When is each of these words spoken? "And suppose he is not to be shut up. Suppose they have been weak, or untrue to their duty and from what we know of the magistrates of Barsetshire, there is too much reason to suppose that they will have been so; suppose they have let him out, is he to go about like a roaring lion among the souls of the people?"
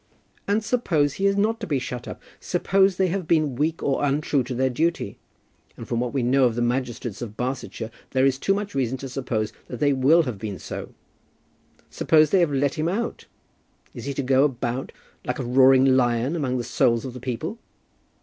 "And 0.47 0.63
suppose 0.63 1.13
he 1.13 1.27
is 1.27 1.37
not 1.37 1.59
to 1.59 1.67
be 1.67 1.77
shut 1.77 2.07
up. 2.07 2.19
Suppose 2.39 2.95
they 2.97 3.09
have 3.09 3.27
been 3.27 3.55
weak, 3.55 3.83
or 3.83 4.03
untrue 4.03 4.41
to 4.45 4.55
their 4.55 4.67
duty 4.71 5.19
and 5.77 5.87
from 5.87 5.99
what 5.99 6.11
we 6.11 6.23
know 6.23 6.45
of 6.45 6.55
the 6.55 6.61
magistrates 6.63 7.21
of 7.21 7.37
Barsetshire, 7.37 7.91
there 8.09 8.25
is 8.25 8.39
too 8.39 8.55
much 8.55 8.73
reason 8.73 8.97
to 8.97 9.07
suppose 9.07 9.53
that 9.67 9.79
they 9.79 9.93
will 9.93 10.23
have 10.23 10.39
been 10.39 10.57
so; 10.57 10.95
suppose 11.91 12.31
they 12.31 12.39
have 12.39 12.51
let 12.51 12.79
him 12.79 12.89
out, 12.89 13.27
is 13.93 14.05
he 14.05 14.13
to 14.15 14.23
go 14.23 14.43
about 14.43 14.91
like 15.23 15.37
a 15.37 15.43
roaring 15.43 15.85
lion 15.85 16.35
among 16.35 16.57
the 16.57 16.63
souls 16.63 17.05
of 17.05 17.13
the 17.13 17.19
people?" 17.19 17.59